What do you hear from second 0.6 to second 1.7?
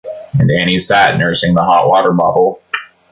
sat nursing the